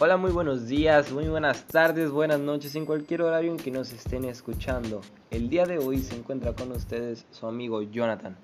Hola, 0.00 0.16
muy 0.16 0.30
buenos 0.30 0.68
días, 0.68 1.10
muy 1.10 1.26
buenas 1.26 1.64
tardes, 1.64 2.12
buenas 2.12 2.38
noches, 2.38 2.76
en 2.76 2.86
cualquier 2.86 3.20
horario 3.22 3.50
en 3.50 3.56
que 3.56 3.72
nos 3.72 3.92
estén 3.92 4.24
escuchando. 4.26 5.00
El 5.28 5.50
día 5.50 5.66
de 5.66 5.78
hoy 5.78 5.98
se 5.98 6.14
encuentra 6.14 6.52
con 6.52 6.70
ustedes 6.70 7.26
su 7.32 7.48
amigo 7.48 7.82
Jonathan, 7.82 8.36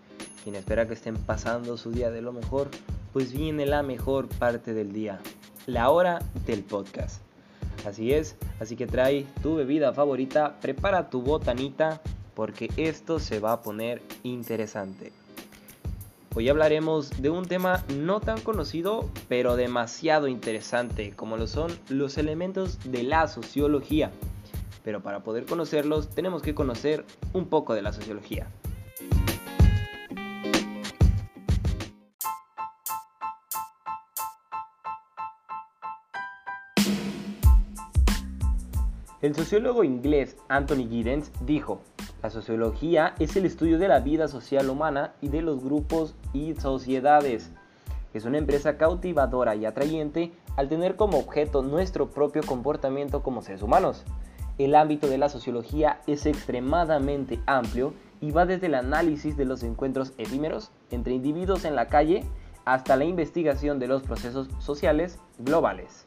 quien 0.43 0.57
espera 0.57 0.89
que 0.89 0.95
estén 0.95 1.15
pasando 1.15 1.77
su 1.77 1.93
día 1.93 2.11
de 2.11 2.23
lo 2.23 2.33
mejor, 2.33 2.71
pues 3.13 3.33
viene 3.33 3.67
la 3.67 3.85
mejor 3.85 4.27
parte 4.27 4.75
del 4.75 4.93
día, 4.93 5.21
la 5.67 5.91
hora 5.91 6.19
del 6.45 6.65
podcast. 6.65 7.23
Así 7.87 8.13
es, 8.13 8.35
así 8.59 8.75
que 8.75 8.89
trae 8.89 9.25
tu 9.41 9.55
bebida 9.55 9.93
favorita, 9.93 10.59
prepara 10.61 11.09
tu 11.09 11.23
botanita, 11.23 12.01
porque 12.35 12.69
esto 12.77 13.21
se 13.21 13.39
va 13.39 13.53
a 13.53 13.63
poner 13.63 14.03
interesante. 14.25 15.13
Hoy 16.37 16.49
hablaremos 16.49 17.23
de 17.23 17.31
un 17.31 17.47
tema 17.47 17.85
no 17.97 18.19
tan 18.19 18.41
conocido, 18.41 19.09
pero 19.29 19.55
demasiado 19.55 20.27
interesante, 20.27 21.13
como 21.15 21.37
lo 21.37 21.47
son 21.47 21.71
los 21.89 22.19
elementos 22.19 22.81
de 22.91 23.05
la 23.05 23.29
sociología. 23.29 24.11
Pero 24.83 25.01
para 25.01 25.23
poder 25.23 25.47
conocerlos 25.47 26.11
tenemos 26.11 26.43
que 26.43 26.53
conocer 26.53 27.05
un 27.35 27.47
poco 27.47 27.75
de 27.75 27.83
la 27.83 27.93
sociología. 27.93 28.49
El 39.23 39.37
sociólogo 39.37 39.85
inglés 39.85 40.37
Anthony 40.49 40.89
Giddens 40.89 41.31
dijo, 41.47 41.81
la 42.25 42.31
sociología 42.31 43.15
es 43.19 43.37
el 43.37 43.45
estudio 43.45 43.79
de 43.79 43.87
la 43.87 44.01
vida 44.01 44.29
social 44.29 44.71
humana 44.71 45.13
y 45.21 45.29
de 45.29 45.43
los 45.43 45.63
grupos 45.63 46.15
y 46.33 46.55
sociedades. 46.55 47.53
Es 48.15 48.25
una 48.25 48.39
empresa 48.39 48.79
cautivadora 48.79 49.55
y 49.57 49.67
atrayente 49.67 50.33
al 50.57 50.71
tener 50.71 50.97
como 50.97 51.19
objeto 51.19 51.63
nuestro 51.63 52.09
propio 52.09 52.41
comportamiento 52.43 53.23
como 53.23 53.43
seres 53.43 53.61
humanos. 53.61 54.05
El 54.57 54.75
ámbito 54.75 55.07
de 55.07 55.19
la 55.19 55.29
sociología 55.29 56.01
es 56.07 56.25
extremadamente 56.25 57.41
amplio 57.45 57.93
y 58.23 58.31
va 58.31 58.47
desde 58.47 58.69
el 58.69 58.77
análisis 58.77 59.37
de 59.37 59.45
los 59.45 59.63
encuentros 59.63 60.15
efímeros 60.17 60.71
entre 60.91 61.13
individuos 61.13 61.67
en 61.67 61.75
la 61.75 61.89
calle 61.89 62.25
hasta 62.65 62.97
la 62.97 63.05
investigación 63.05 63.79
de 63.79 63.89
los 63.89 64.03
procesos 64.03 64.49
sociales 64.61 65.19
globales. 65.41 66.07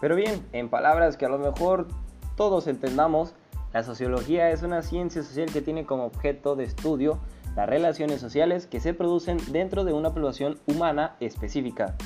Pero 0.00 0.16
bien, 0.16 0.46
en 0.52 0.68
palabras 0.68 1.16
que 1.16 1.26
a 1.26 1.28
lo 1.28 1.38
mejor 1.38 1.88
todos 2.36 2.66
entendamos, 2.66 3.34
la 3.72 3.82
sociología 3.82 4.50
es 4.50 4.62
una 4.62 4.82
ciencia 4.82 5.22
social 5.22 5.50
que 5.52 5.60
tiene 5.60 5.84
como 5.84 6.04
objeto 6.04 6.56
de 6.56 6.64
estudio 6.64 7.18
las 7.56 7.68
relaciones 7.68 8.20
sociales 8.20 8.66
que 8.66 8.78
se 8.80 8.94
producen 8.94 9.38
dentro 9.50 9.84
de 9.84 9.92
una 9.92 10.14
población 10.14 10.58
humana 10.66 11.16
específica. 11.18 11.96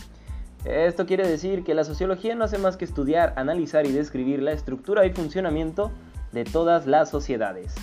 Esto 0.64 1.06
quiere 1.06 1.28
decir 1.28 1.64
que 1.64 1.74
la 1.74 1.84
sociología 1.84 2.34
no 2.34 2.44
hace 2.44 2.56
más 2.56 2.76
que 2.76 2.84
estudiar, 2.84 3.34
analizar 3.36 3.84
y 3.84 3.92
describir 3.92 4.42
la 4.42 4.52
estructura 4.52 5.04
y 5.04 5.12
funcionamiento 5.12 5.90
de 6.32 6.44
todas 6.44 6.86
las 6.86 7.10
sociedades. 7.10 7.74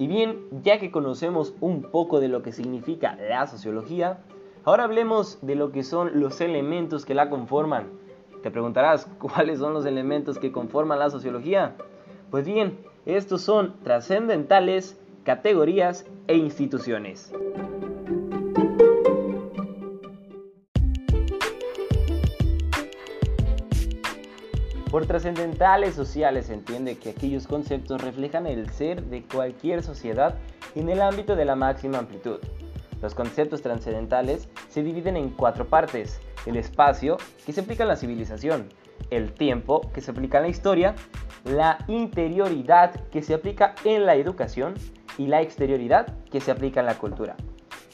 Y 0.00 0.06
bien, 0.06 0.46
ya 0.62 0.78
que 0.78 0.90
conocemos 0.90 1.52
un 1.60 1.82
poco 1.82 2.20
de 2.20 2.28
lo 2.28 2.40
que 2.40 2.52
significa 2.52 3.16
la 3.16 3.46
sociología, 3.46 4.20
ahora 4.64 4.84
hablemos 4.84 5.38
de 5.42 5.56
lo 5.56 5.72
que 5.72 5.82
son 5.82 6.20
los 6.20 6.40
elementos 6.40 7.04
que 7.04 7.12
la 7.12 7.28
conforman. 7.28 7.90
Te 8.42 8.50
preguntarás, 8.50 9.04
¿cuáles 9.18 9.58
son 9.58 9.74
los 9.74 9.84
elementos 9.84 10.38
que 10.38 10.52
conforman 10.52 10.98
la 10.98 11.10
sociología? 11.10 11.76
Pues 12.30 12.46
bien, 12.46 12.78
estos 13.04 13.42
son 13.42 13.74
trascendentales, 13.82 14.98
categorías 15.22 16.06
e 16.28 16.34
instituciones. 16.34 17.30
Por 24.90 25.06
trascendentales 25.06 25.94
sociales 25.94 26.46
se 26.46 26.54
entiende 26.54 26.98
que 26.98 27.10
aquellos 27.10 27.46
conceptos 27.46 28.02
reflejan 28.02 28.48
el 28.48 28.68
ser 28.70 29.04
de 29.04 29.22
cualquier 29.22 29.84
sociedad 29.84 30.34
en 30.74 30.88
el 30.88 31.00
ámbito 31.00 31.36
de 31.36 31.44
la 31.44 31.54
máxima 31.54 31.98
amplitud. 31.98 32.40
Los 33.00 33.14
conceptos 33.14 33.62
trascendentales 33.62 34.48
se 34.68 34.82
dividen 34.82 35.16
en 35.16 35.30
cuatro 35.30 35.68
partes. 35.68 36.20
El 36.44 36.56
espacio, 36.56 37.18
que 37.46 37.52
se 37.52 37.60
aplica 37.60 37.84
en 37.84 37.88
la 37.88 37.94
civilización. 37.94 38.68
El 39.10 39.32
tiempo, 39.32 39.80
que 39.94 40.00
se 40.00 40.10
aplica 40.10 40.38
en 40.38 40.42
la 40.42 40.50
historia. 40.50 40.96
La 41.44 41.78
interioridad, 41.86 42.92
que 43.10 43.22
se 43.22 43.34
aplica 43.34 43.76
en 43.84 44.06
la 44.06 44.16
educación. 44.16 44.74
Y 45.18 45.28
la 45.28 45.40
exterioridad, 45.40 46.12
que 46.32 46.40
se 46.40 46.50
aplica 46.50 46.80
en 46.80 46.86
la 46.86 46.98
cultura. 46.98 47.36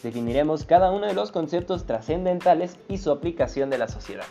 Definiremos 0.03 0.65
cada 0.65 0.91
uno 0.91 1.07
de 1.07 1.15
los 1.15 1.31
conceptos 1.31 1.85
trascendentales 1.85 2.79
y 2.89 2.97
su 2.97 3.11
aplicación 3.11 3.69
de 3.69 3.79
la 3.79 3.89
sociedad. 3.89 4.25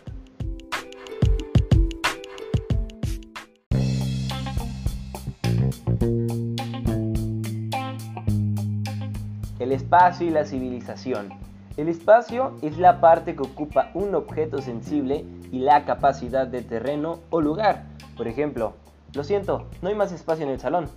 El 9.58 9.72
espacio 9.72 10.28
y 10.28 10.32
la 10.32 10.44
civilización. 10.44 11.30
El 11.78 11.88
espacio 11.88 12.54
es 12.62 12.78
la 12.78 13.00
parte 13.00 13.38
que 13.38 13.44
ocupa 13.44 13.90
un 13.94 14.14
objeto 14.14 14.62
sensible 14.62 15.24
y 15.50 15.60
la 15.60 15.86
capacidad 15.86 16.46
de 16.46 16.62
terreno 16.62 17.20
o 17.30 17.40
lugar. 17.40 17.86
Por 18.18 18.28
ejemplo, 18.28 18.74
lo 19.14 19.24
siento, 19.24 19.68
no 19.82 19.88
hay 19.88 19.96
más 19.96 20.12
espacio 20.12 20.46
en 20.46 20.52
el 20.52 20.60
salón. 20.60 20.90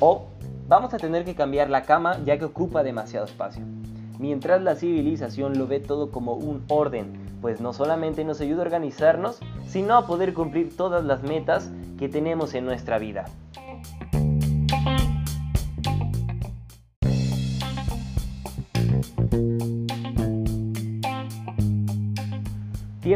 O 0.00 0.26
vamos 0.68 0.92
a 0.92 0.98
tener 0.98 1.24
que 1.24 1.34
cambiar 1.34 1.70
la 1.70 1.84
cama 1.84 2.18
ya 2.22 2.38
que 2.38 2.44
ocupa 2.44 2.82
demasiado 2.82 3.24
espacio. 3.24 3.62
Mientras 4.18 4.60
la 4.62 4.74
civilización 4.74 5.56
lo 5.56 5.66
ve 5.66 5.80
todo 5.80 6.10
como 6.10 6.34
un 6.34 6.64
orden, 6.68 7.38
pues 7.40 7.62
no 7.62 7.72
solamente 7.72 8.24
nos 8.24 8.42
ayuda 8.42 8.58
a 8.58 8.66
organizarnos, 8.66 9.40
sino 9.66 9.94
a 9.94 10.06
poder 10.06 10.34
cumplir 10.34 10.76
todas 10.76 11.02
las 11.02 11.22
metas 11.22 11.70
que 11.98 12.10
tenemos 12.10 12.52
en 12.52 12.66
nuestra 12.66 12.98
vida. 12.98 13.24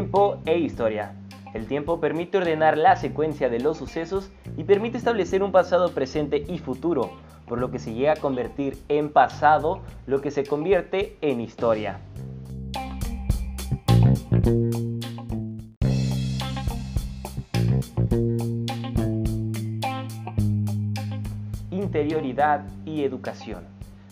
Tiempo 0.01 0.41
e 0.47 0.57
historia. 0.57 1.13
El 1.53 1.67
tiempo 1.67 1.99
permite 1.99 2.39
ordenar 2.39 2.75
la 2.75 2.95
secuencia 2.95 3.49
de 3.49 3.59
los 3.59 3.77
sucesos 3.77 4.31
y 4.57 4.63
permite 4.63 4.97
establecer 4.97 5.43
un 5.43 5.51
pasado, 5.51 5.93
presente 5.93 6.43
y 6.49 6.57
futuro, 6.57 7.11
por 7.45 7.59
lo 7.59 7.69
que 7.69 7.77
se 7.77 7.93
llega 7.93 8.13
a 8.13 8.15
convertir 8.15 8.79
en 8.89 9.09
pasado 9.13 9.81
lo 10.07 10.19
que 10.19 10.31
se 10.31 10.43
convierte 10.43 11.17
en 11.21 11.39
historia. 11.39 11.99
Interioridad 21.69 22.65
y 22.85 23.03
educación. 23.03 23.65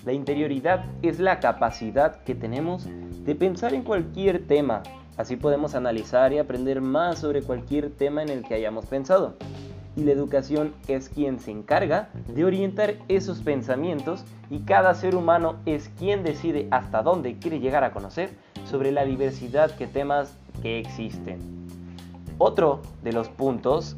La 0.05 0.13
interioridad 0.13 0.85
es 1.01 1.19
la 1.19 1.39
capacidad 1.39 2.21
que 2.21 2.35
tenemos 2.35 2.87
de 3.25 3.33
pensar 3.33 3.73
en 3.73 3.81
cualquier 3.81 4.45
tema, 4.45 4.83
Así 5.19 5.35
podemos 5.35 5.75
analizar 5.75 6.31
y 6.31 6.37
aprender 6.37 6.79
más 6.79 7.19
sobre 7.19 7.41
cualquier 7.41 7.89
tema 7.89 8.23
en 8.23 8.29
el 8.29 8.41
que 8.41 8.53
hayamos 8.53 8.85
pensado. 8.85 9.35
Y 9.97 10.05
la 10.05 10.13
educación 10.13 10.73
es 10.87 11.09
quien 11.09 11.41
se 11.41 11.51
encarga 11.51 12.07
de 12.29 12.45
orientar 12.45 12.93
esos 13.09 13.41
pensamientos 13.41 14.23
y 14.49 14.59
cada 14.59 14.93
ser 14.93 15.15
humano 15.17 15.57
es 15.65 15.89
quien 15.99 16.23
decide 16.23 16.69
hasta 16.71 17.03
dónde 17.03 17.37
quiere 17.37 17.59
llegar 17.59 17.83
a 17.83 17.91
conocer 17.91 18.29
sobre 18.63 18.93
la 18.93 19.03
diversidad 19.03 19.75
de 19.75 19.87
temas 19.87 20.37
que 20.61 20.79
existen. 20.79 21.39
Otro 22.37 22.81
de 23.03 23.11
los 23.11 23.27
puntos 23.27 23.97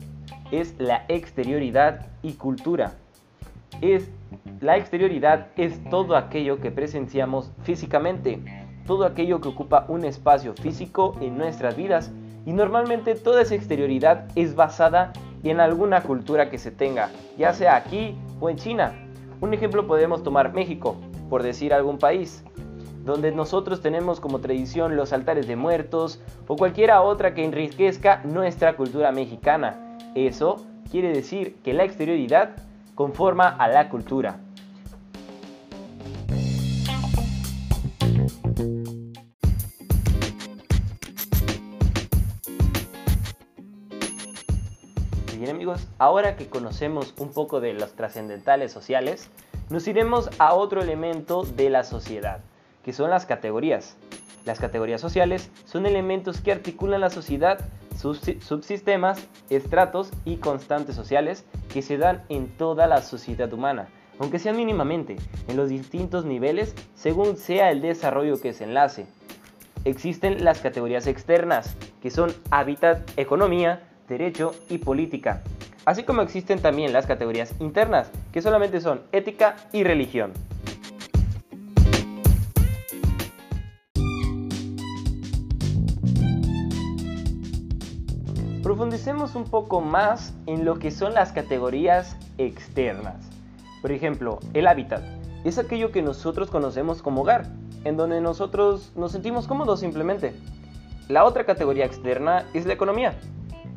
es 0.50 0.74
la 0.80 1.06
exterioridad 1.08 2.08
y 2.24 2.34
cultura. 2.34 2.94
Es, 3.80 4.10
la 4.60 4.76
exterioridad 4.76 5.50
es 5.56 5.84
todo 5.92 6.16
aquello 6.16 6.60
que 6.60 6.72
presenciamos 6.72 7.52
físicamente, 7.62 8.61
todo 8.86 9.06
aquello 9.06 9.42
que 9.42 9.50
ocupa 9.50 9.86
un 9.88 10.06
espacio 10.06 10.54
físico 10.54 11.16
en 11.22 11.38
nuestras 11.38 11.76
vidas 11.76 12.12
y 12.46 12.54
normalmente 12.54 13.16
toda 13.16 13.42
esa 13.42 13.56
exterioridad 13.56 14.28
es 14.36 14.56
basada 14.56 15.14
en 15.44 15.60
alguna 15.60 16.02
cultura 16.02 16.50
que 16.50 16.58
se 16.58 16.72
tenga, 16.72 17.10
ya 17.38 17.54
sea 17.54 17.76
aquí 17.76 18.16
o 18.40 18.50
en 18.50 18.58
China. 18.58 18.94
Un 19.40 19.54
ejemplo 19.54 19.88
podemos 19.88 20.24
tomar 20.24 20.54
México, 20.54 20.96
por 21.30 21.44
decir 21.44 21.74
algún 21.74 21.98
país, 21.98 22.44
donde 23.06 23.32
nosotros 23.32 23.82
tenemos 23.82 24.20
como 24.20 24.40
tradición 24.40 24.96
los 24.96 25.14
altares 25.14 25.48
de 25.48 25.56
muertos 25.56 26.22
o 26.48 26.56
cualquiera 26.56 27.02
otra 27.02 27.34
que 27.34 27.44
enriquezca 27.44 28.22
nuestra 28.24 28.76
cultura 28.76 29.12
mexicana. 29.12 29.98
Eso 30.14 30.58
quiere 30.92 31.10
decir 31.10 31.56
que 31.64 31.74
la 31.74 31.84
exterioridad 31.84 32.52
conforma 32.96 33.48
a 33.48 33.68
la 33.68 33.90
cultura. 33.90 34.40
Ahora 46.02 46.36
que 46.36 46.50
conocemos 46.50 47.14
un 47.20 47.32
poco 47.32 47.62
de 47.62 47.74
los 47.74 47.94
trascendentales 47.94 48.72
sociales, 48.72 49.30
nos 49.70 49.88
iremos 49.88 50.32
a 50.40 50.56
otro 50.56 50.82
elemento 50.82 51.44
de 51.44 51.70
la 51.70 51.84
sociedad, 51.84 52.40
que 52.84 52.92
son 52.92 53.12
las 53.12 53.28
categorías. 53.28 53.98
Las 54.44 54.60
categorías 54.60 55.00
sociales 55.00 55.52
son 55.64 55.86
elementos 55.86 56.42
que 56.42 56.52
articulan 56.52 57.02
la 57.02 57.12
sociedad, 57.12 57.60
subsistemas, 57.96 59.28
estratos 59.52 60.10
y 60.26 60.38
constantes 60.38 60.96
sociales 60.96 61.46
que 61.72 61.84
se 61.84 62.00
dan 62.00 62.24
en 62.30 62.50
toda 62.58 62.88
la 62.88 63.04
sociedad 63.04 63.54
humana, 63.54 63.88
aunque 64.18 64.40
sean 64.40 64.58
mínimamente, 64.58 65.18
en 65.48 65.56
los 65.56 65.70
distintos 65.70 66.26
niveles 66.26 66.74
según 66.96 67.38
sea 67.38 67.70
el 67.70 67.80
desarrollo 67.80 68.42
que 68.42 68.54
se 68.54 68.64
enlace. 68.64 69.06
Existen 69.86 70.44
las 70.44 70.62
categorías 70.62 71.06
externas, 71.06 71.78
que 72.02 72.10
son 72.10 72.34
hábitat, 72.50 73.08
economía, 73.18 73.84
derecho 74.08 74.56
y 74.68 74.80
política, 74.80 75.44
así 75.86 76.04
como 76.04 76.22
existen 76.22 76.60
también 76.60 76.94
las 76.94 77.06
categorías 77.06 77.54
internas, 77.60 78.12
que 78.32 78.42
solamente 78.42 78.82
son 78.82 79.02
ética 79.12 79.56
y 79.72 79.84
religión. 79.84 80.34
Profundicemos 88.64 89.36
un 89.36 89.46
poco 89.46 89.82
más 89.82 90.34
en 90.46 90.64
lo 90.64 90.80
que 90.80 90.92
son 90.92 91.14
las 91.14 91.32
categorías 91.32 92.16
externas. 92.38 93.30
Por 93.82 93.92
ejemplo, 93.92 94.40
el 94.54 94.68
hábitat 94.68 95.04
es 95.44 95.58
aquello 95.58 95.92
que 95.92 96.02
nosotros 96.02 96.50
conocemos 96.50 97.02
como 97.02 97.22
hogar, 97.22 97.48
en 97.84 97.98
donde 97.98 98.22
nosotros 98.22 98.92
nos 98.96 99.12
sentimos 99.12 99.48
cómodos 99.48 99.80
simplemente. 99.80 100.34
La 101.10 101.26
otra 101.26 101.46
categoría 101.46 101.86
externa 101.86 102.46
es 102.54 102.66
la 102.66 102.74
economía, 102.74 103.16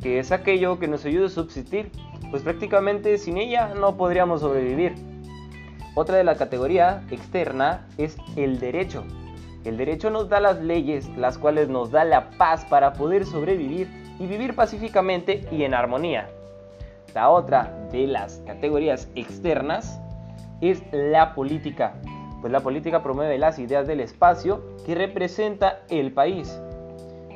que 0.05 0.19
es 0.19 0.31
aquello 0.31 0.77
que 0.77 0.87
nos 0.87 1.03
ayuda 1.03 1.25
a 1.25 1.29
subsistir, 1.29 1.89
pues 2.29 2.43
prácticamente 2.43 3.17
sin 3.17 3.39
ella 3.39 3.73
no 3.73 3.97
podríamos 3.97 4.41
sobrevivir. 4.41 4.93
Otra 5.95 6.17
de 6.17 6.23
la 6.23 6.35
categoría 6.35 7.01
externa 7.09 7.87
es 7.97 8.15
el 8.35 8.59
derecho. 8.59 9.03
El 9.63 9.77
derecho 9.77 10.11
nos 10.11 10.29
da 10.29 10.39
las 10.39 10.61
leyes, 10.61 11.09
las 11.17 11.39
cuales 11.39 11.69
nos 11.69 11.89
da 11.89 12.05
la 12.05 12.29
paz 12.37 12.65
para 12.65 12.93
poder 12.93 13.25
sobrevivir 13.25 13.87
y 14.19 14.27
vivir 14.27 14.53
pacíficamente 14.53 15.47
y 15.51 15.63
en 15.63 15.73
armonía. 15.73 16.29
La 17.15 17.31
otra 17.31 17.87
de 17.91 18.05
las 18.05 18.43
categorías 18.45 19.09
externas 19.15 19.99
es 20.61 20.83
la 20.91 21.33
política, 21.33 21.95
pues 22.41 22.53
la 22.53 22.59
política 22.59 23.01
promueve 23.01 23.39
las 23.39 23.57
ideas 23.57 23.87
del 23.87 24.01
espacio 24.01 24.61
que 24.85 24.93
representa 24.93 25.79
el 25.89 26.11
país. 26.11 26.61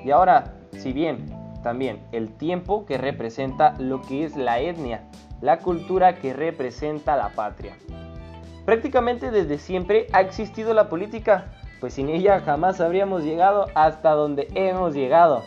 Y 0.06 0.12
ahora, 0.12 0.54
si 0.72 0.94
bien 0.94 1.39
también 1.64 2.00
el 2.12 2.30
tiempo 2.30 2.86
que 2.86 2.98
representa 2.98 3.76
lo 3.80 4.02
que 4.02 4.24
es 4.24 4.36
la 4.36 4.60
etnia, 4.60 5.04
la 5.42 5.60
cultura 5.60 6.16
que 6.16 6.34
representa 6.34 7.16
la 7.16 7.30
patria. 7.30 7.76
Prácticamente 8.66 9.32
desde 9.32 9.58
siempre 9.58 10.08
ha 10.14 10.22
existido 10.22 10.74
la 10.74 10.90
política, 10.90 11.52
pues 11.80 11.94
sin 11.94 12.10
ella 12.10 12.42
jamás 12.42 12.82
habríamos 12.82 13.24
llegado 13.24 13.68
hasta 13.74 14.12
donde 14.12 14.48
hemos 14.54 14.94
llegado. 14.94 15.44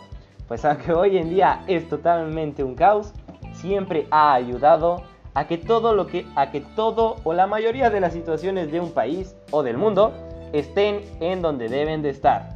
Pues 0.49 0.65
aunque 0.65 0.93
hoy 0.93 1.19
en 1.19 1.31
día 1.31 1.63
es 1.67 1.89
totalmente 1.89 2.65
un 2.65 2.75
caos, 2.75 3.13
siempre 3.53 4.07
ha 4.11 4.35
ayudado 4.35 5.03
a 5.35 5.47
que 5.47 5.57
todo 5.57 5.95
lo 5.95 6.07
que 6.07 6.27
a 6.37 6.51
que 6.51 6.61
todo 6.61 7.17
o 7.25 7.33
la 7.33 7.47
mayoría 7.47 7.91
de 7.91 8.01
las 8.01 8.13
situaciones 8.13 8.71
de 8.71 8.81
un 8.81 8.93
país 8.93 9.35
o 9.51 9.63
del 9.63 9.79
mundo 9.79 10.13
estén 10.53 11.01
en 11.21 11.41
donde 11.41 11.69
deben 11.69 12.03
de 12.03 12.11
estar. 12.11 12.52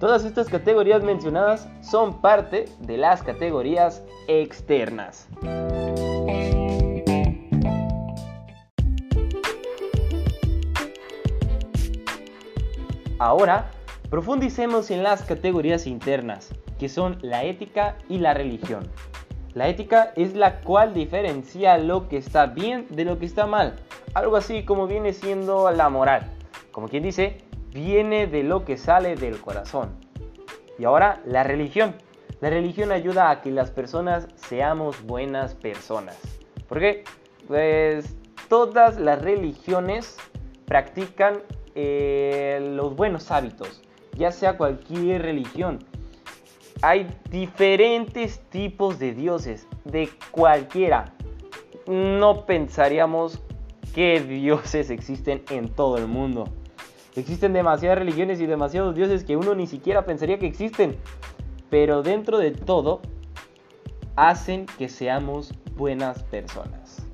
Todas 0.00 0.24
estas 0.24 0.48
categorías 0.48 1.02
mencionadas 1.02 1.68
son 1.82 2.22
parte 2.22 2.64
de 2.78 2.96
las 2.96 3.22
categorías 3.22 4.02
externas. 4.28 5.28
Ahora, 13.18 13.70
profundicemos 14.08 14.90
en 14.90 15.02
las 15.02 15.20
categorías 15.20 15.86
internas, 15.86 16.48
que 16.78 16.88
son 16.88 17.18
la 17.20 17.44
ética 17.44 17.98
y 18.08 18.20
la 18.20 18.32
religión. 18.32 18.88
La 19.52 19.68
ética 19.68 20.14
es 20.16 20.34
la 20.34 20.62
cual 20.62 20.94
diferencia 20.94 21.76
lo 21.76 22.08
que 22.08 22.16
está 22.16 22.46
bien 22.46 22.86
de 22.88 23.04
lo 23.04 23.18
que 23.18 23.26
está 23.26 23.44
mal, 23.44 23.76
algo 24.14 24.36
así 24.36 24.64
como 24.64 24.86
viene 24.86 25.12
siendo 25.12 25.70
la 25.70 25.90
moral. 25.90 26.22
Como 26.72 26.88
quien 26.88 27.02
dice, 27.02 27.49
viene 27.72 28.26
de 28.26 28.42
lo 28.42 28.64
que 28.64 28.76
sale 28.76 29.16
del 29.16 29.40
corazón. 29.40 29.90
Y 30.78 30.84
ahora 30.84 31.20
la 31.24 31.44
religión. 31.44 31.94
La 32.40 32.48
religión 32.48 32.90
ayuda 32.90 33.30
a 33.30 33.42
que 33.42 33.50
las 33.50 33.70
personas 33.70 34.26
seamos 34.34 35.02
buenas 35.04 35.54
personas. 35.54 36.18
¿Por 36.68 36.80
qué? 36.80 37.04
Pues 37.46 38.16
todas 38.48 38.98
las 38.98 39.20
religiones 39.20 40.16
practican 40.64 41.42
eh, 41.74 42.74
los 42.76 42.96
buenos 42.96 43.30
hábitos, 43.30 43.82
ya 44.16 44.32
sea 44.32 44.56
cualquier 44.56 45.22
religión. 45.22 45.80
Hay 46.82 47.06
diferentes 47.28 48.40
tipos 48.48 48.98
de 48.98 49.12
dioses, 49.12 49.66
de 49.84 50.08
cualquiera. 50.30 51.12
No 51.86 52.46
pensaríamos 52.46 53.42
que 53.94 54.20
dioses 54.20 54.88
existen 54.90 55.42
en 55.50 55.68
todo 55.68 55.98
el 55.98 56.06
mundo. 56.06 56.48
Existen 57.16 57.52
demasiadas 57.52 57.98
religiones 57.98 58.40
y 58.40 58.46
demasiados 58.46 58.94
dioses 58.94 59.24
que 59.24 59.36
uno 59.36 59.56
ni 59.56 59.66
siquiera 59.66 60.04
pensaría 60.04 60.38
que 60.38 60.46
existen. 60.46 60.96
Pero 61.68 62.02
dentro 62.02 62.38
de 62.38 62.52
todo, 62.52 63.00
hacen 64.14 64.66
que 64.78 64.88
seamos 64.88 65.52
buenas 65.76 66.22
personas. 66.22 67.04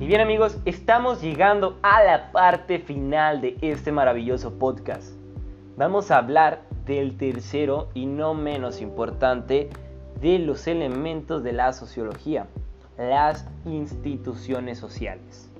Y 0.00 0.06
bien 0.06 0.20
amigos, 0.20 0.58
estamos 0.66 1.22
llegando 1.22 1.78
a 1.82 2.04
la 2.04 2.30
parte 2.30 2.78
final 2.78 3.40
de 3.40 3.56
este 3.62 3.90
maravilloso 3.90 4.58
podcast. 4.58 5.14
Vamos 5.78 6.10
a 6.10 6.18
hablar 6.18 6.60
del 6.84 7.16
tercero 7.16 7.88
y 7.94 8.04
no 8.04 8.34
menos 8.34 8.82
importante 8.82 9.70
de 10.20 10.38
los 10.38 10.66
elementos 10.66 11.42
de 11.42 11.52
la 11.52 11.72
sociología, 11.72 12.46
las 12.96 13.46
instituciones 13.64 14.78
sociales. 14.78 15.50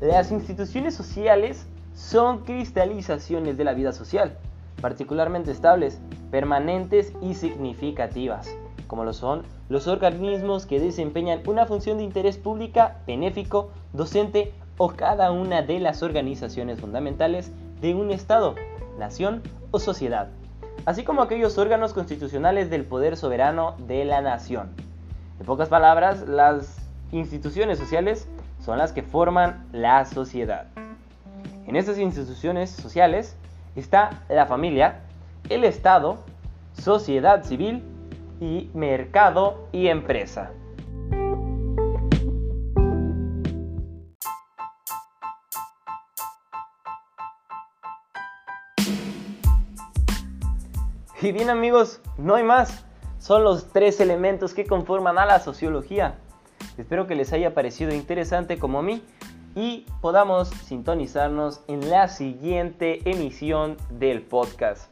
Las 0.00 0.30
instituciones 0.32 0.94
sociales 0.94 1.66
son 1.94 2.44
cristalizaciones 2.44 3.56
de 3.56 3.64
la 3.64 3.72
vida 3.72 3.92
social, 3.92 4.36
particularmente 4.80 5.52
estables, 5.52 6.00
permanentes 6.30 7.12
y 7.22 7.34
significativas, 7.34 8.54
como 8.88 9.04
lo 9.04 9.12
son 9.12 9.44
los 9.68 9.86
organismos 9.86 10.66
que 10.66 10.80
desempeñan 10.80 11.40
una 11.46 11.66
función 11.66 11.98
de 11.98 12.04
interés 12.04 12.36
pública, 12.36 13.00
benéfico, 13.06 13.70
docente 13.92 14.52
o 14.78 14.88
cada 14.88 15.30
una 15.32 15.62
de 15.62 15.78
las 15.78 16.02
organizaciones 16.02 16.80
fundamentales 16.80 17.52
de 17.80 17.94
un 17.94 18.10
Estado, 18.10 18.54
nación 18.98 19.42
o 19.70 19.78
sociedad, 19.78 20.28
así 20.86 21.04
como 21.04 21.22
aquellos 21.22 21.58
órganos 21.58 21.92
constitucionales 21.92 22.70
del 22.70 22.84
poder 22.84 23.16
soberano 23.16 23.76
de 23.86 24.04
la 24.04 24.20
nación. 24.20 24.70
En 25.38 25.46
pocas 25.46 25.68
palabras, 25.68 26.28
las 26.28 26.78
instituciones 27.10 27.78
sociales 27.78 28.28
son 28.60 28.78
las 28.78 28.92
que 28.92 29.02
forman 29.02 29.66
la 29.72 30.04
sociedad. 30.04 30.66
En 31.66 31.76
estas 31.76 31.98
instituciones 31.98 32.70
sociales 32.70 33.36
está 33.76 34.22
la 34.28 34.46
familia, 34.46 35.00
el 35.48 35.64
Estado, 35.64 36.18
sociedad 36.74 37.44
civil 37.44 37.82
y 38.40 38.70
mercado 38.74 39.68
y 39.72 39.88
empresa. 39.88 40.50
Y 51.22 51.30
bien 51.30 51.50
amigos, 51.50 52.00
no 52.18 52.34
hay 52.34 52.42
más. 52.42 52.84
Son 53.20 53.44
los 53.44 53.68
tres 53.68 54.00
elementos 54.00 54.54
que 54.54 54.66
conforman 54.66 55.18
a 55.18 55.24
la 55.24 55.38
sociología. 55.38 56.16
Espero 56.76 57.06
que 57.06 57.14
les 57.14 57.32
haya 57.32 57.54
parecido 57.54 57.94
interesante 57.94 58.58
como 58.58 58.80
a 58.80 58.82
mí 58.82 59.04
y 59.54 59.86
podamos 60.00 60.48
sintonizarnos 60.48 61.60
en 61.68 61.88
la 61.90 62.08
siguiente 62.08 63.08
emisión 63.08 63.76
del 63.88 64.22
podcast. 64.22 64.90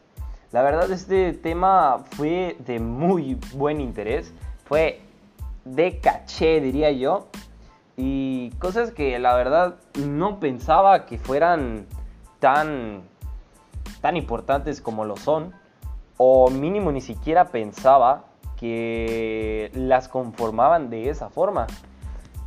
La 0.52 0.62
verdad 0.62 0.88
este 0.92 1.32
tema 1.32 2.04
fue 2.12 2.56
de 2.64 2.78
muy 2.78 3.36
buen 3.54 3.80
interés, 3.80 4.32
fue 4.66 5.00
de 5.64 5.98
caché 5.98 6.60
diría 6.60 6.92
yo 6.92 7.26
y 7.96 8.50
cosas 8.60 8.92
que 8.92 9.18
la 9.18 9.34
verdad 9.34 9.74
no 9.98 10.38
pensaba 10.38 11.06
que 11.06 11.18
fueran 11.18 11.86
tan 12.38 13.02
tan 14.00 14.16
importantes 14.16 14.80
como 14.80 15.04
lo 15.04 15.16
son 15.16 15.58
o 16.22 16.50
mínimo 16.50 16.92
ni 16.92 17.00
siquiera 17.00 17.46
pensaba 17.46 18.24
que 18.58 19.70
las 19.72 20.06
conformaban 20.06 20.90
de 20.90 21.08
esa 21.08 21.30
forma. 21.30 21.66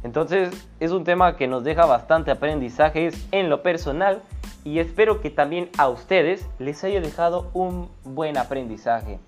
Entonces 0.04 0.68
es 0.80 0.92
un 0.92 1.04
tema 1.04 1.38
que 1.38 1.48
nos 1.48 1.64
deja 1.64 1.88
bastante 1.88 2.30
aprendizajes 2.30 3.28
en 3.32 3.50
lo 3.50 3.64
personal 3.64 4.22
y 4.64 4.78
espero 4.78 5.22
que 5.22 5.32
también 5.32 5.72
a 5.80 5.90
ustedes 5.90 6.48
les 6.60 6.84
haya 6.84 7.02
dejado 7.02 7.50
un 7.56 7.90
buen 8.04 8.38
aprendizaje. 8.38 9.20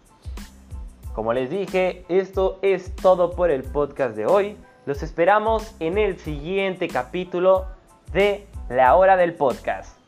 Como 1.16 1.34
les 1.34 1.50
dije, 1.50 2.06
esto 2.08 2.60
es 2.62 2.96
todo 2.96 3.32
por 3.32 3.50
el 3.50 3.64
podcast 3.64 4.16
de 4.16 4.28
hoy. 4.28 4.58
Los 4.86 5.02
esperamos 5.02 5.76
en 5.80 5.98
el 5.98 6.20
siguiente 6.20 6.88
capítulo 6.88 7.66
de 8.14 8.46
La 8.70 8.96
Hora 8.96 9.18
del 9.18 9.34
Podcast. 9.34 10.05